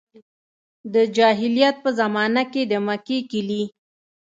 [0.93, 3.63] د جاهلیت په زمانه کې د مکې کیلي.